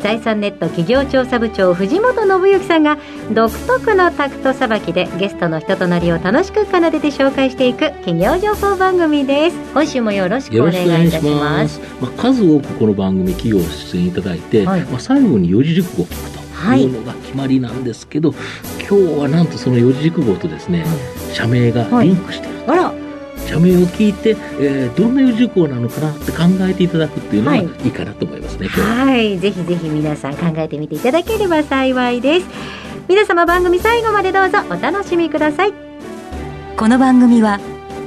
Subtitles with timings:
[0.00, 2.98] 財産ネット企業調査部長藤本信之さんが
[3.32, 9.56] 独特のタクトさばきでゲストの人となりを楽しく奏でて紹介していく企業情報番組です。
[9.72, 10.74] 今週もよろしくお願
[11.04, 11.80] いいたします。
[12.00, 16.40] まあ、数多くこの番組企業出演いただいて、はい、まあ、最後に四字熟語を聞くと
[16.74, 18.38] いうのが決まりなんですけど、はい、
[18.86, 20.84] 今日はなんとその四字熟語とですね、
[21.32, 22.49] 社名がリンクして
[23.50, 27.64] 社名を聞いて、えー、どんな四字熟語なのかなって考えていただくっていうのがい。
[27.64, 29.16] いかなと思いますね、は。
[29.16, 32.46] い、ぜひぜひ皆さん考えてみていただければ幸いです。
[33.08, 35.72] 皆様番組最後までどうぞお楽しみください。
[36.76, 37.58] この番組は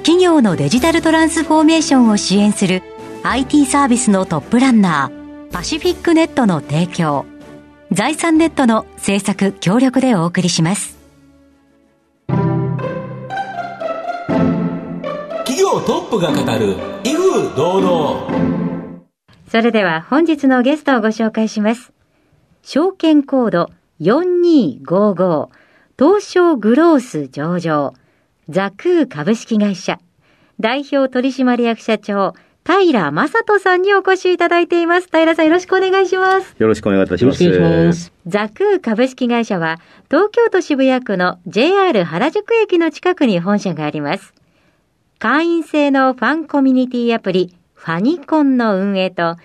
[0.04, 2.82] 企業のデジタルトランスフォーメーションを支援する
[3.24, 7.26] IT サービスのトップランナーパシフィックネットの提供
[7.92, 10.93] 財産ネットの制作協力でお送りします。
[15.74, 19.04] 企業トップが語る威風堂々。
[19.50, 21.92] それでは本日のゲストをご紹介します。
[22.62, 25.50] 証券コード4255
[25.98, 27.94] 東証グロース上場
[28.50, 30.00] ザクー株式会社
[30.60, 32.34] 代表取締役社長
[32.66, 35.08] 平正人さんにお越しいただいています。
[35.12, 36.56] 平さんよろしくお願いします。
[36.58, 37.60] よろしくお願いいたします。
[37.60, 39.80] ますザクー株式会社は
[40.10, 44.34] 東京都渋谷区の JR 原宿駅の近くに本社があります。
[45.24, 49.38] 会員制のファンコミュニティアプリファニコンの運営と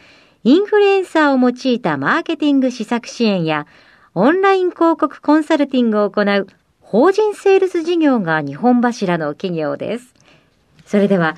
[0.42, 3.68] インフルエンサーを用いたマーケティング施策支援や
[4.12, 6.48] オンライン広告コンサルティングを行う
[6.80, 10.14] 法人セールス事業が日本柱の企業です。
[10.84, 11.36] それでは、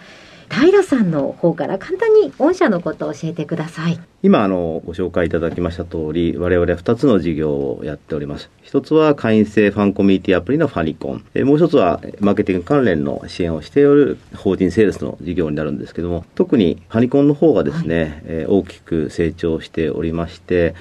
[0.51, 4.01] 平さんの方から簡単に御社のことを教えてください。
[4.23, 8.51] 今あのご紹介いただきました通り、我々は2つの事業をやっております。
[8.61, 11.45] 一つは会員制ファンコミュニティアプリのファニコン。
[11.45, 20.75] もう一つはマーケティング関連の支援をしておる法人セールスの事業になるんですけども、特にファニコンの方がですね、はい、大きく成長しておりまして、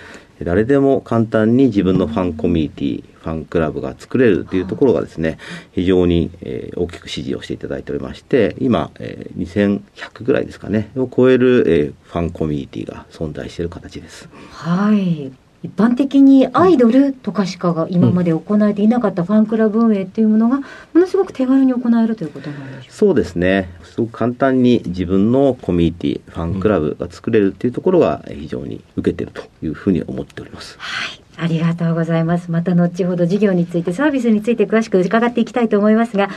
[0.44, 5.38] 誰でも簡単に自分のファンコミュニティ、ファンクラブが作れるというところがですね、
[5.72, 14.30] 非常に、えー、大きく支持をしていただいておりまして、今、えー、2100ぐらいですかね、を超える、えー、ファンコミュニティが存在している形です。
[14.52, 15.32] はい。
[15.62, 20.66] 一般的にアイドルとかしかが今まで行えていなかったファンクラブ運営っていうものがも
[20.96, 22.92] のすごく手軽に行えるということなんでしょうか？
[22.94, 30.78] そうですねすごく簡単に自分のコミュニティファンクラブが作れるっていうところが非常に受けてるというふうに思っております。
[30.80, 32.52] はいありがとうございます。
[32.52, 36.28] また後ほど事業について、サービスについて詳しく伺っていきたいと思いますが、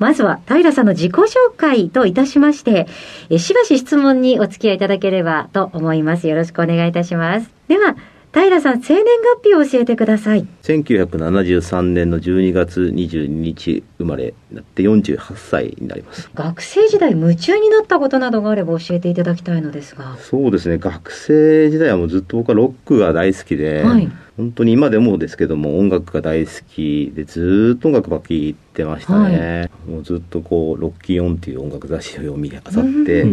[0.00, 2.88] まずは平さんの自己紹介といたしまして、
[3.30, 6.26] えしばし質問にお付き合いいただければと思います。
[6.26, 7.48] よろしくお願いいたします。
[7.68, 7.94] では、
[8.42, 9.04] 平さん、生年
[9.42, 10.46] 月日を教えてください。
[10.62, 16.30] 1973年の12月22日生まれになって48歳になります。
[16.34, 20.16] 学生時代夢中になったことなどがあれば教えていただきたいのですが。
[20.18, 20.78] そうですね。
[20.78, 33.26] 学生時代はもうずっと僕はロックが大好きで、はい、本当に今でもですけども音楽が大好きでずっと音楽ばっかり聴いてましたね、はい、もうずっとこうロッキーオンっていう音楽雑誌を読みあさって、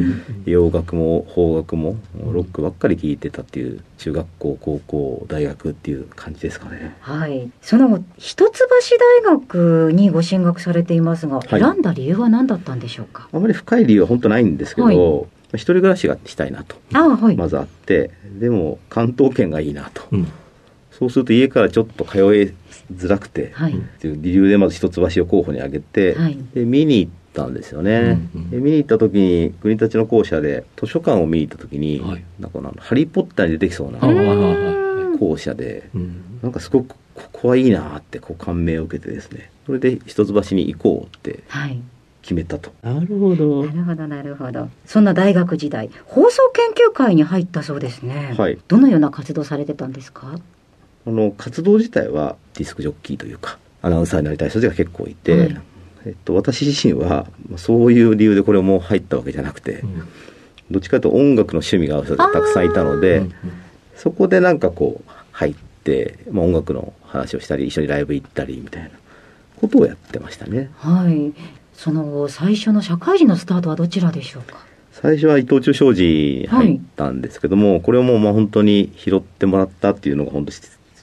[0.45, 1.97] 洋楽も邦楽も
[2.31, 6.95] ロックばっかり聴いてたっていう中学校高校大学っていう感じですかね。
[7.01, 7.51] はい。
[7.61, 8.51] その一橋
[9.23, 13.29] 大学にご進学されていますが、はい、選んだ理由は何だったんでしょうか？
[13.31, 15.25] あまり深い理由は本当ないんですけど、はい。
[15.53, 16.75] 一人暮らしがしたいなと
[17.37, 20.27] まずあってでも関東圏がいいなと、うん
[20.97, 22.53] そうすると家からちょっと通い
[22.93, 33.99] づらくて、はい、っていう理由でまず一橋を候補に挙げて、はい、で見に行ったんですよね、うんうん、で見に行った時に国立の校舎で図書館を見に行った時に、はい、なんか「ハリー・ポッター」に出てきそうな
[35.19, 41.43] 校舎で、うん、なんかすごくここはいいなってこう感銘を受けてですねそれで一橋に行こうって
[42.21, 42.71] 決めたと。
[42.81, 43.65] なるほど。
[43.65, 44.69] なるほど、なるほど。
[44.85, 48.33] そんな大学時代、放送研究会に入ったそうですね。
[48.37, 48.57] はい。
[48.67, 50.39] どのような活動されてたんですか？
[51.05, 55.61] あの活動自体はディスクジョッキーというかアナウンサーになりたい人たちが結構いて、はい、
[56.07, 60.07] えっと、私自身はそういう理由でこれも入ったわけじゃなくて、うん、
[60.71, 63.23] どっちかというと音楽の趣味が合う人がたくさんいたので、
[63.95, 68.89] そこでなんかこう入って、まあ、音楽の話をしたり一緒にライブ行ったりみたいな
[69.57, 70.71] ことをやってましたね。
[70.77, 71.33] はい。
[71.73, 74.65] その最初の社会人のスタートはどちらでしょうか？
[74.93, 76.03] 最初は伊藤忠商事
[76.41, 80.51] に入ったんですけども、はい、これをもうまあ本当に拾ってもらったっていうのが本当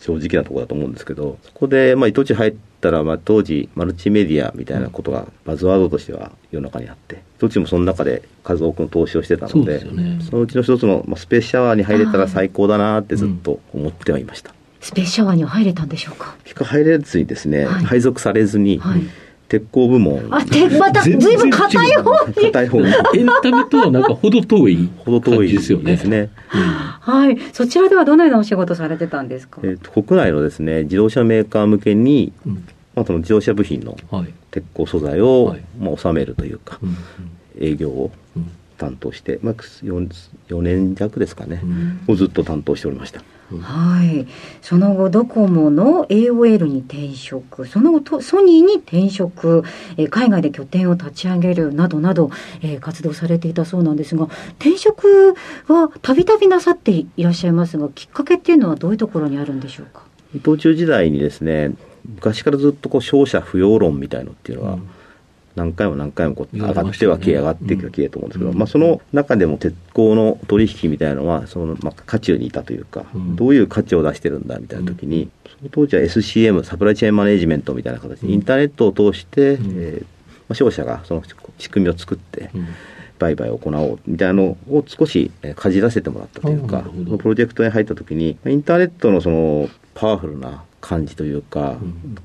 [0.03, 9.81] 正直なところだと思うんですけど、そこで、まあ、伊藤忠入ったら、まあ、当時、マルチメディアみたいなことがバズワードとしては世の中にあって、伊藤忠もその中で数多くの投資をしてたので、
[10.29, 14.53] そのうちの一つの、まあ、スペースシャワーに入れたら最高だなってずっと思ってはいました。
[14.81, 16.35] スペースシャワーには入れたんでしょうか？
[16.43, 19.03] 結果入れずにですね、はい、配属されずに、はい
[19.53, 20.29] 鉄工部門。
[20.31, 22.35] あ、て、また、ずいぶん硬い方に。
[22.35, 22.87] 硬い方に。
[22.87, 24.89] エンタメとはなんか、ほど遠い。
[24.97, 25.93] ほど遠いですよね。
[25.93, 26.31] ですね。
[26.49, 27.37] はい。
[27.53, 29.61] そちらではどのようなお仕事されてたんですか？
[29.63, 32.33] えっ、と、国内のですね、自動車メーカー向けに、
[32.95, 33.95] まあ、その自動車部品の
[34.51, 36.81] 鉄鋼素材を、まあ、収めるというか、
[37.61, 38.11] 営業を
[38.79, 40.09] 担当して、まあ、4,
[40.49, 41.63] 4年弱ですかね、
[42.09, 43.21] をずっと担当しておりました。
[43.61, 44.27] はい、
[44.63, 47.67] その後ドコモの AOL に転職。
[47.67, 49.65] その後ソニーに転職、
[49.97, 52.31] えー、海外で拠点を立ち上げるなどなど、
[52.63, 54.25] えー、活動されていたそうなんですが
[54.59, 55.35] 転職
[55.69, 60.03] はたびたびなさっていらっしゃいますがきっかけっていうのはどういうところにあるんでしょうか？
[60.35, 61.73] 伊藤忠時代にですね
[62.05, 64.89] 昔からずっとこう勝者不要論みたいのっていうのは、うん
[65.55, 73.05] 何回も何回もこう上がっては消え、上がっていくは消えと思うんですけど、まあ、その中でも鉄鋼の取引みたいなのはその、まあ、渦中にいたというか、
[73.35, 80.07] どういう価値を出してるんだみたいな時に、その当時は SCM サプライチェーンマネジメントみたいな形でインターネットを通して、えーま
[80.51, 81.23] あ、商社がその
[81.59, 82.51] 仕組みを作って、
[83.23, 86.85] 売買を行おうみたいなのを少しかじらせてもらったというか、
[87.19, 91.77] プロジェクトに入った時にインターネットのそのパワフルな感じというか、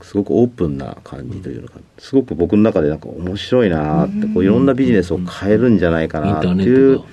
[0.02, 7.04] すごくオープンな感じというのがすごく僕の中でなんか面白いなってこういろんなビジネスを変えるんじゃないかなっていう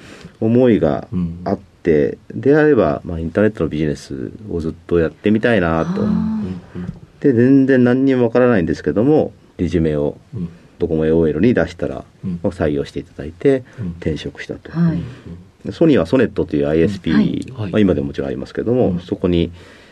[0.41, 1.07] 思いが
[1.45, 6.07] あって、であれば、まあ、インターネットのビジネスをずっとやってみたいなと。
[7.21, 10.19] で全然何にもわからないんですけどもレジュメを
[10.79, 12.05] ドコモ AOL に出したら、
[12.43, 13.65] 採用していただいて
[14.01, 14.71] 転職したと。
[15.73, 19.51] ソニーはソネットという ISP、まあ、今でももちろんありますけども、そこに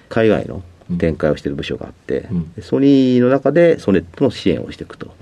[0.08, 0.62] 海外の
[0.98, 5.14] 展開をしている部署があって、うん、ソニーの中でソネットの支援をしていくと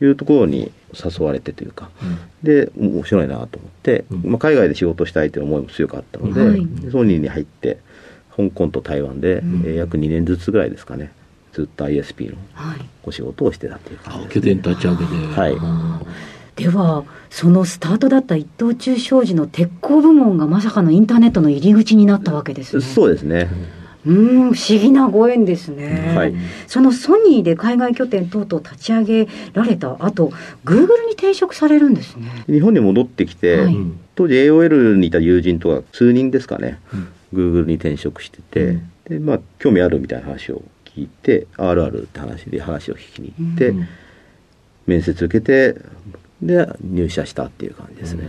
[0.00, 7.78] いうところに誘われてというか、うん、で面白いなと思って、うん、まあ、海外で仕事したいという思いも強かったので、はい、ソニーに入って
[8.36, 11.12] 香港と台湾で、えー、約2年ずつぐらいですかね
[11.54, 12.36] ずっと ISP の
[13.04, 15.40] お仕事をしてたっていう感じです、ね、拠点立ち上げて。
[15.40, 16.62] はい。
[16.62, 22.82] ではそのスタートだった一等中商事の鉄鋼部門がまさかのインターネットの入り口になったわけですね。
[22.82, 23.48] そうですね。
[23.52, 26.34] うん不思議なご縁ですね、はい、
[26.66, 30.30] そのソニーで海外拠点等々立ち上げられた後
[30.64, 32.44] グーグルに転職されるんですね。
[32.46, 33.76] 日本に戻ってきて、はい、
[34.14, 40.62] 当時 AOL にいた友人とは数人ですかね、うん、グーグルに転職してて、うん、でまあ興味あるみたいな話を
[40.96, 43.88] 聞いてあるあるって話で話を聞きに行って、うん、
[44.86, 45.80] 面接受けて
[46.42, 48.24] で入社したっていう感じですね、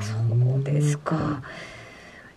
[0.00, 1.42] そうですか、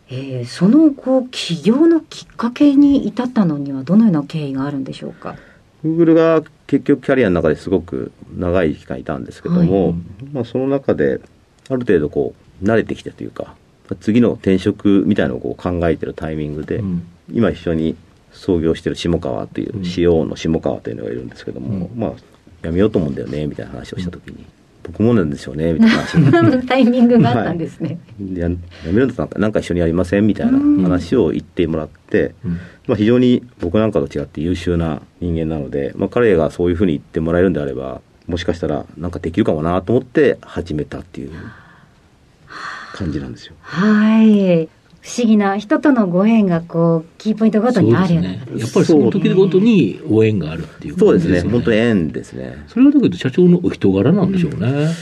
[0.10, 5.36] えー、その後起業のきっかけに至ったのにはどのような経緯があるんでしょうか？
[5.84, 9.96] グーグルが結局キャリアの中ですごく長い期間いたんですけども、はい、
[10.34, 11.22] まあ、その中で
[11.70, 13.56] ある程度こう慣れてきたというか
[14.00, 17.96] 次の転職みたいなのをこう考えてるタイミングで、うん、今一緒に
[18.36, 22.14] 創業してる下川という CO の下川というのがいるんですけども、うん、まあ
[22.62, 24.46] やめようと思うんだよねみたいな話をした時に、
[24.84, 28.56] 僕もなんですよねみたいな話 タイミングがあったんですね、はい、やや
[28.86, 32.36] めるんだったらなんか一緒にやりませんみたいな話を言ってもらって、
[32.88, 41.32] まあ、非常に僕なんかと違って優秀な人間なので、まあ、彼がそういうふうに言ってもらえるんであればもしかしたらなんかできるかもなと思って始めたっていう
[42.94, 43.54] 感じなんですよ。
[43.62, 44.70] はい
[45.06, 51.42] 不思議な人とのご縁がこうキーポイントごとにあるよね、やっぱりその時ごとにご縁があるっていう、ね、そうですね。
[51.42, 52.66] 本当に縁ですね。
[52.68, 54.94] それはだけど社長のお人柄なんでしょうね、うん、分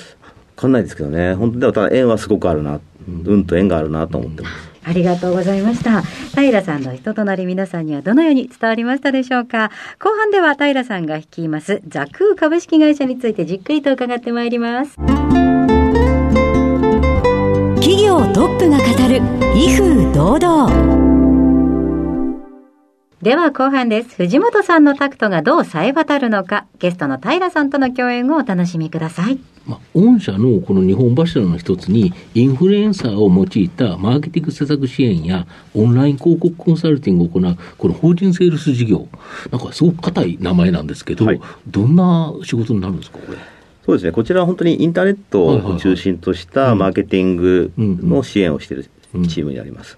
[0.57, 1.35] かんないですけどね。
[1.35, 6.01] 本当でもただ縁はすごくあるな、うん、運と縁があるなと思ってます、ありがとうございました。
[6.35, 9.71] 平さんの人となり皆さんにはどのように伝わりましたでしょうか。
[9.99, 14.97] 後半では平さんが率いますザクー株式会社についてじっくりと伺ってまいります。
[17.83, 19.17] 企業トップが語る
[19.53, 20.69] 威風堂々
[23.21, 24.15] では後半です。
[24.15, 29.37] 藤本さんのタクトがどう冴え渡るのか、ゲストの平さんとの共演をお楽しみください。
[29.67, 39.09] まあ、御社のこの日本柱の一つに、インフルエンサーを用いたマーケティング施策支援や、オンライン広告コンサルティングを行う、この法人セールス事業、
[39.51, 43.37] なんかすごく硬い名前なんですけど、はい、どんな仕事になるんですか、これ。
[43.85, 48.89] そうですね、こちらは本当にインターネットを中心としたマーケティングの支援をしている
[49.27, 49.97] チームになります。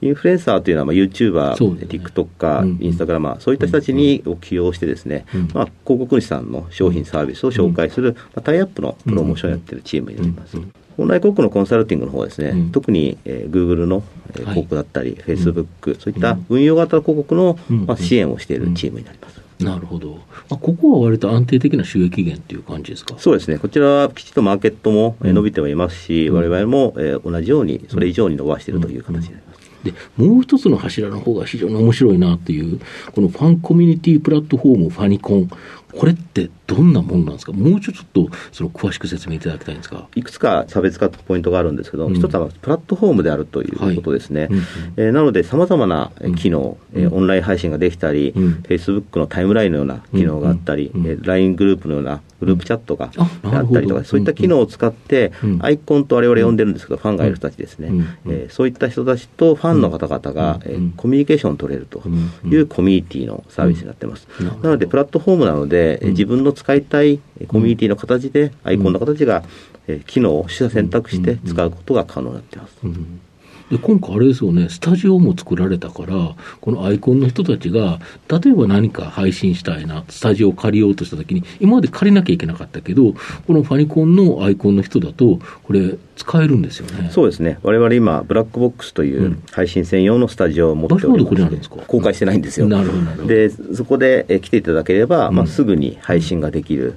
[0.00, 10.56] インフルエンサーというのは、まあ、YouTuber、TikToker、うんインスタグラマー、そういった人たちにを起用してですね、まあ、広告主さんの商品サービスを紹介する、まあ、タイアップのプロモーションをやってるチームになります。
[10.98, 14.02] オンライン広告のコンサルティングの方はですね、うん特に、えー Google の、
[14.32, 17.86] 広告だったり、Facebook、そういった運用型の広告の、うん。
[17.86, 19.45] まあ、支援をしているチームになります。
[19.58, 20.16] なるほど。
[20.50, 23.14] まあ、ここは割と安定的な収益源っていう感じですか？
[23.18, 29.56] そうですね、こちらはきちっとマーケットもえー伸びてはいますし、我々もえー同じように、それ以上に伸ばしているという形になります。
[29.84, 32.80] で、もう一つの柱の方が非常に面白いなっていう、
[33.12, 35.48] このファンコミュニティプラットフォームファニコン。
[35.96, 37.52] これってどんなもんなんですか？
[37.52, 42.14] もうちょっとその詳しく説明いただきたいんですかいくつか差別化ポイントがあるんですけど、うん。
[42.14, 44.42] 一つはプラットフォームであるということですね。
[44.42, 44.64] はいうんうん。
[44.96, 48.52] えーなので、さまざまなえー機能、えーオンライン配信ができたり、うん。
[48.64, 55.58] Facebook のタイムラインのような機能があったり、うんうんえー LINE グループのようなグループチャットがあったりとか、そういった機能を使って、うん。
[55.62, 57.98] アイコンと我々呼んでるんですけど、ファンがいる人たちですね、うん。
[57.98, 58.06] うん。
[58.26, 60.90] えーそういった人たちとファンの方々が、えーうん。
[60.90, 62.52] コミュニケーションを取れるとうん。
[62.52, 64.28] いうコミュニティのサービスになってます。
[64.40, 64.46] うん。
[64.46, 69.44] なので、プラットフォームなので、えー自分の使いたいえーコミュニティの形で、アイコンの形が、
[69.86, 72.76] えー機能を取捨選択して使うことが可能になっています。
[72.84, 73.20] うん
[73.70, 83.14] で今回あれですよね、スタジオも作られたから、このアイコンの人たちが、例えば何か配信したいな、スタジオを借りようとしたときに、今まで借りなきゃいけなかったけど、
[83.46, 87.10] このファニコンのアイコンの人だと、これ、使えるんですよね。
[87.12, 87.58] そうですね。
[87.62, 89.42] 我々今、ブラックボックスといううん。
[89.50, 91.76] 配信専用のスタジオを持っておりまんですか？
[91.86, 92.68] 公開してないんですよ。
[92.68, 93.28] なるほどなるほど。
[93.28, 96.94] で、そこでえ来ていただければ、まあ、すぐに配信ができる、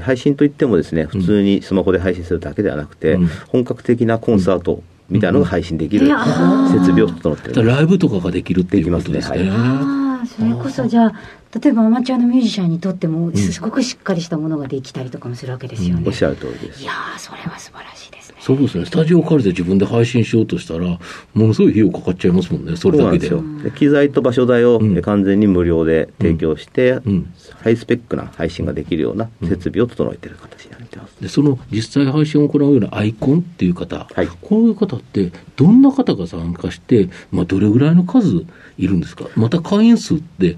[0.00, 3.26] 配信といってもですね、普通にスマホで配信するだけではなくて、うん。
[3.48, 4.82] 本格的なコンサート
[5.12, 7.54] みたいなのが配信できる設備を整っている。
[7.54, 9.38] だからライブとかができるっていうことですね。
[9.38, 11.12] できああ、それこそじゃあ、
[11.60, 16.02] 例えばアマチュアのミュージシャンにとっても、すごくしっかりしたものができたりとかもするわけですよね。
[16.06, 16.86] おっしゃる通りですい。
[16.86, 18.36] やー、それは素晴らしいですね。
[18.40, 20.98] そうですね、スタジオを借りて自分で配信しようとしたら、も
[21.34, 23.28] のすごい費用かかっちゃいますもんね、それだけで。
[23.28, 31.16] そうなんですよで機材と場所代を完全に無料で提供して、うんハイスペックな配信ができるような設備を整えている形になっています。
[31.20, 35.30] でその実際配信を行うようなアイコンっていう方、はいこういう方って、
[35.62, 38.44] どんな方が参加して、まあ、どれぐらいの数
[38.78, 40.56] いるんですか、また会員数って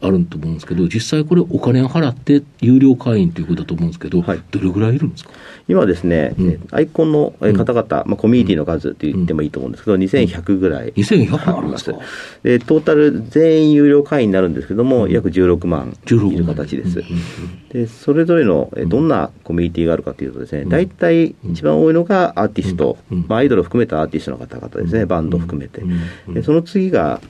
[0.00, 4.42] あると思うんですけど、実際これ、お金を払って有料会員ということだと思うんですけど、はい。
[4.50, 5.30] どれぐらいいるんですか？
[5.68, 6.48] 今ですね、うん。
[6.50, 11.98] えアイコンのえ方々、まあ、コミュニティの数って言ってもいいと思うんですけど、2100ぐらい2100あるんですか。
[12.44, 17.00] でトータル全員有料会員になるんですけども、約16万16いる形です。
[17.00, 17.20] うんうん
[17.66, 23.24] でそれぞれのえどんなコミュニティがあるかというとですね、大体一番多いのがアーティスト、うん。
[23.28, 25.82] まあ、アイドルを含めたアーティストの方々ですね、バンドを含めて。
[26.28, 27.20] でその次が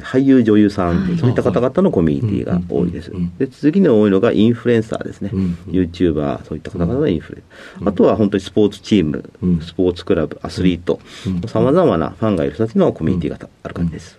[0.00, 3.12] 俳優、女優さん、そういった方々のコミュニティが多いです。
[3.38, 5.58] で次に多いのがインフルエンサーですね、うん。
[5.68, 7.38] YouTuber、そういった方々のインフル
[7.80, 9.60] エンあとは本当にスポーツチーム、うん。
[9.60, 14.18] スポーツクラブ、アスリートうん、さまざまなファンがいる人たちのコミュニティがある感じです。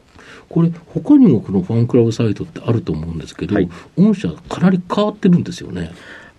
[0.49, 3.69] これ、他にもこのファンクラブサイトってあると思うんですけど、はい。
[3.97, 5.91] 御社、かなり変わってるんですよね。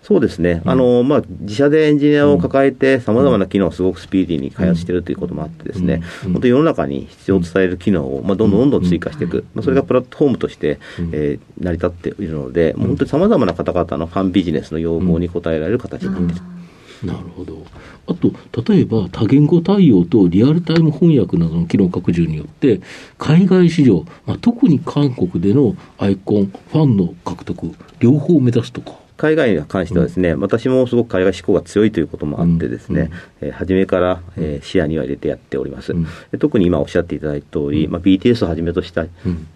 [0.03, 6.33] そうですね、あのまあ、自社でエンジニアを抱えて、さまざまな機能をすごくスピーディーに開発しているということもあって、ですね、うん。
[6.33, 10.81] 本当に世の中に必要とされる機能を、まあ、どんどんどんどん追加していく、まあ、それがプラットフォームとして、
[11.13, 16.43] えー成り立っているので、もう本当にさまざまな方々のファンビジネスの要望に応えられる形になっている。
[17.05, 17.65] なるほど。
[18.07, 18.33] あと、
[18.73, 22.81] 例えば多言語対応とリアルタイム翻訳などの機能拡充によって、
[23.19, 29.02] 海外市場、まあ、特に韓国でのアイコン、ファンの獲得、両方を目指すとか。
[29.23, 33.09] 海外に関してはですね、私もすごく海外志向が強いということもあってですね、
[33.41, 35.93] えー初めから、えー視野には入れてやっております。
[35.93, 36.07] うん。
[36.33, 39.11] で特に今おっしゃっていただいた通り、まあ、BTS をはじめとした、ん。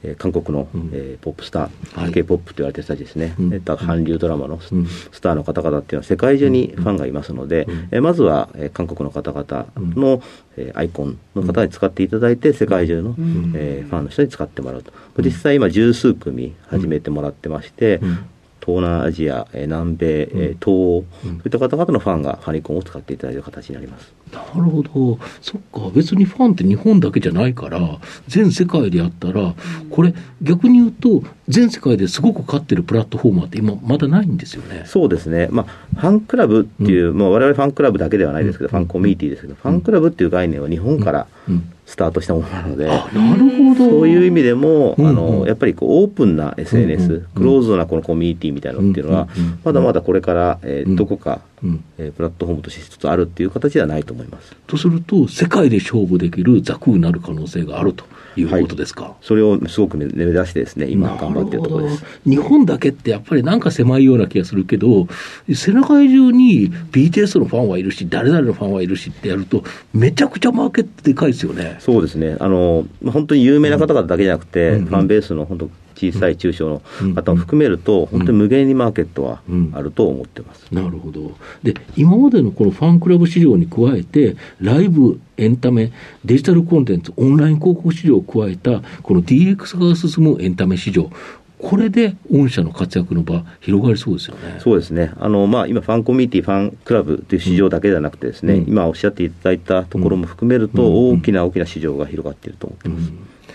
[0.05, 0.91] えー韓国の、うん。
[0.93, 2.13] えーポップスター、はい。
[2.13, 3.55] K-POP と言われてる人たちですね、うん。
[3.55, 4.87] え韓流ドラマのス,、うん。
[5.21, 10.23] ターの方々っていうのは世界中にファンがいますので、えーまずは、えー韓国の方々の、
[10.57, 13.17] えーアイコンの方に使っていただいて、世界中の、
[13.57, 14.93] えーファンの人に使ってもらうと。
[15.23, 18.19] 実際今十数組始めてもらってまして、ん
[18.67, 24.13] 東南アジア、えー南米、えー東欧、そういった方々のファンがファニコンを使っていただいる形になります。
[24.33, 25.19] なるほど。
[25.41, 25.89] そっか。
[25.95, 29.55] 別にファンって日本だけじゃないから、全世界でやったら、
[29.89, 34.83] これ逆に言うと、全世界ですごく勝ってるプラットフォーマーって今まだないんですよね。
[34.87, 43.91] そうですね、まあ、ファンクラブっていう、まあ、我々ファンクラブだけではないですけど、ファンコミュニティですけど、ファンクラブっていう概念は日本からうんスタートしたものなので、あ、なるほど。
[43.91, 49.59] そういう意味でも、うんあのやっぱりこうオープンな SNS、うんうんクローズドなこのコミュニティみたいなのっていうのは、うんうん。
[49.65, 50.97] まだまだこれから、えーうん。
[50.97, 54.55] どこかうんえープラットフォームとして一つあるっていう形ではないと思います。
[54.67, 58.05] とすると、世界で勝負できるザクになる可能性があると
[58.37, 59.15] いうことですか？
[59.23, 62.05] それをすごく目目指してですね、今頑張っているところです。
[62.25, 65.09] 日本だけってやっぱりなんか狭いような気がするけど、
[65.53, 71.77] 世界中に BTS のファンはいるし、誰々のファンはいるしってやると、めちゃくちゃマーケットでかいですよね。
[71.81, 72.37] そうですね。
[72.39, 80.67] あの、まあ本当に有名な方々だけじゃなくて、うんファンベースの本当小さい中小のうん方も含めると、本当に無限にマーケットはうんあると思ってます。
[80.73, 81.33] なるほど。
[81.63, 85.93] で、今までのこのファンクラブ市場に加えて、ライブ、エンタメ、
[86.25, 91.11] デジタルコンテンツ、オンライン広告市場を加えた、この DX が進むエンタメ市場、
[91.59, 94.57] これで御社の活躍の場、広がりそうですよね。
[94.59, 95.13] そうですね。
[95.19, 103.13] あの、まあ、今、ファンコミュニティ、ファンクラブという市場だけではなくてですね、うん今おっしゃっていただいたところも含めると、うん大きな大きな市場が広がっていると思ってます。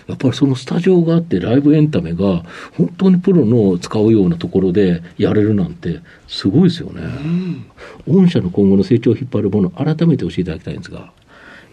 [0.08, 2.44] やっぱりそのスタジオがあって、ライブエンタメが
[2.78, 7.04] 本当にプロの使うようなところでやれるなんて、すごいですよね。
[8.08, 11.12] 御社の今後の成長を引っ張るもの、改めて教えていただきたいんですが。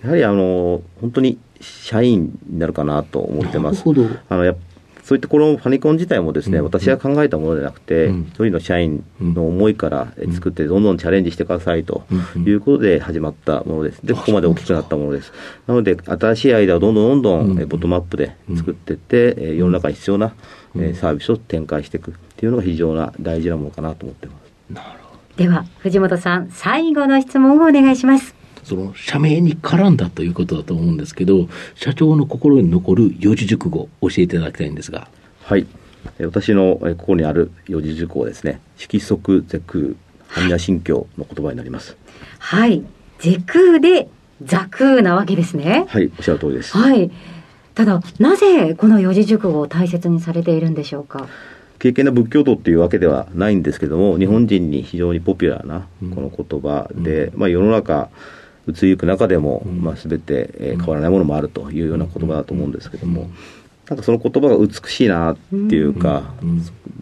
[0.03, 3.83] やはり、あの、本当に社員になるかなと思ってます。
[4.29, 4.57] あのやっ
[5.09, 6.65] そういったこのファニコン自体もですね、うん。
[6.65, 8.21] 私が考えたものではなくて、うん。
[8.29, 12.05] 一人の社員の思いからえ作って、どんどんチャレンジしてくださいと
[12.37, 12.45] うん。
[12.47, 14.05] いうことで始まったものです。
[14.05, 15.33] で、ここまで大きくなったものです。
[15.67, 17.69] なので、新しいアイデアをどんどんどんどうん。
[17.69, 20.35] ボトムアップで作っていって、え世の中に必要な
[20.77, 25.39] えサービスを展開していくっていうのが非常な大事なものかなと思ってます。
[25.39, 28.38] では、藤本さん、最後の質問をお願いします。
[28.69, 35.09] その社名に絡んだということだと思うんですけど、社長の心に残る四字熟語、教えていただきたいんですが。
[35.45, 35.67] はい。
[36.19, 39.95] え私のえここにある四字熟語ですね、色即是空、
[40.31, 41.97] 般若心経の言葉になります。
[42.39, 42.85] はい。
[43.19, 44.09] ゼ空で
[44.45, 45.87] ザ空なわけですね。
[45.89, 46.77] はい、おっしゃる通りです。
[46.77, 47.11] はい。
[47.75, 51.27] ただ、なぜこの四字熟語を大切にされているんでしょうか？
[51.79, 58.09] 敬虔な仏教徒っていうわけではないんですけども、日本人に非常にポピュラーなこの言葉で、まあ、世の中、
[58.69, 63.31] 移りゆく中でも、まあ、全て、えー変わらないものもあるというような言葉だと思うんですけども、
[63.89, 66.35] なんかその言葉が美しいなっていうか、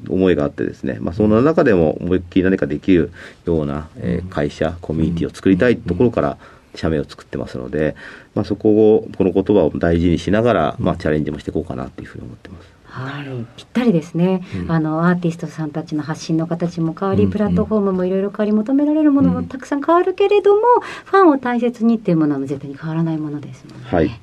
[0.09, 3.11] 思いがあってですね、まあ、その中でも思いっきり何かできる
[3.45, 6.39] ような、えー会社、コミュニティを作りたいところから、
[6.77, 7.97] 社名を作ってますので、
[8.35, 12.76] まあ、そこを、この言葉を大事にしながら、まあ、チャレンジもしていこうかなというふうに思ってます。
[12.97, 20.63] はい、ぴったりですね、あのアーティストさんたちの発信の形も変わり、うんプラットフォームもいろいろ変わり求められるものもたくさん変わるけれども、
[21.05, 23.89] ファンを大切にっていうものは絶対に変わらないものですもんね。
[23.91, 24.09] はい。
[24.09, 24.19] はい、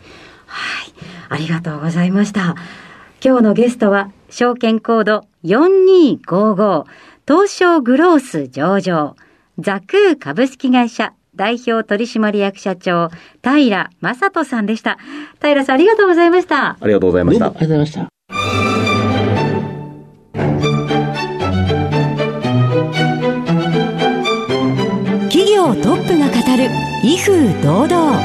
[1.30, 2.56] ありがとうございました。
[3.24, 6.86] 今日のゲストは、証券コード4255、
[7.28, 9.16] 東証グロース上場、
[9.60, 13.10] ザクー株式会社代表取締役社長、
[13.42, 14.98] 平正人さんでした。
[15.42, 16.78] 平さんありがとうございました。
[16.80, 17.50] ありがとうございましたあ。
[17.50, 18.13] りがとうございました。
[27.06, 28.18] 威風堂々。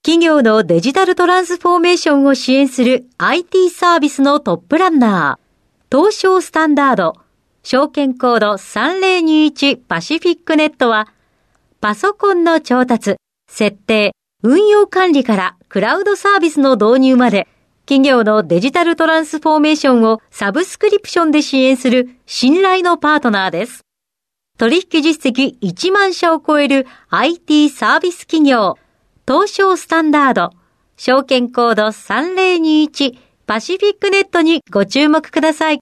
[0.00, 7.14] 企業のデジタルトランスフォーメーションを支援する IT サービスのトップランナー、東証スタンダード、
[7.64, 11.08] 証券コード3021パシフィックネットは、
[11.80, 13.16] パソコンの調達、
[13.50, 14.12] 設定、
[14.44, 17.48] 運用管理からクラウドサービスの導入まで、
[17.86, 23.82] 企業のデジタルトランスフォーメーションをサブスクリプションで支援する信頼のパートナーです。
[24.56, 28.78] 取引実績1万社を超える IT サービス企業、
[29.28, 30.50] 東証スタンダード、
[30.96, 35.80] 証券コード3021パシフィックネットにご注目ください。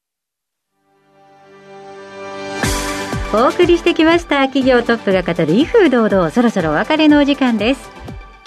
[3.35, 4.41] お送りしてきました。
[4.49, 6.31] 企業トップが語る威風堂々。
[6.31, 7.91] そろそろお別れのお時間です。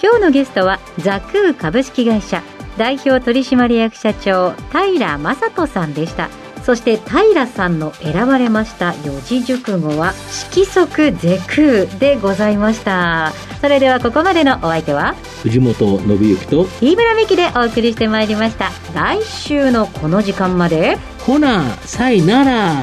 [0.02, 2.42] 今日のゲストはザクー株式会社。
[2.76, 6.28] 代表取締役社長平正人さんでした。
[6.62, 13.32] そして平さんの選ばれました四字熟語は色即是空でございました。
[13.60, 18.72] それではここまでのお相手は藤本信之と、飯村美希でお送りしてまいりました。
[18.94, 22.74] 来週のこの時間までほな、さいなら。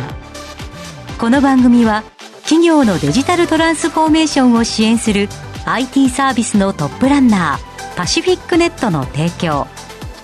[1.17, 2.03] この番組は
[2.43, 5.27] 企業のデジタルトランスフォーメーションを支援する
[5.65, 9.67] IT サービスのトップランナーパシフィックネットの提供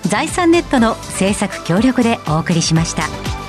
[0.02, 3.39] 財産ネットの制作協力でお送りしました。